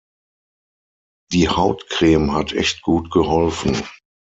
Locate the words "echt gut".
2.53-3.11